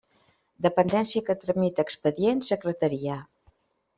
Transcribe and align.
Dependència 0.65 1.23
que 1.27 1.35
tramita 1.43 1.85
expedient: 1.87 2.43
secretaria. 2.49 3.23